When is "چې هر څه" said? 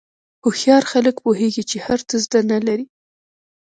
1.69-2.15